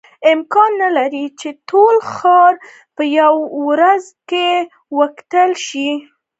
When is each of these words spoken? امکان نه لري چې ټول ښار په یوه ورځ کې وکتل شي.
امکان 0.33 0.71
نه 0.83 0.89
لري 0.97 1.25
چې 1.39 1.49
ټول 1.69 1.95
ښار 2.13 2.53
په 2.95 3.03
یوه 3.19 3.43
ورځ 3.67 4.03
کې 4.29 4.49
وکتل 4.99 5.51
شي. 5.65 5.89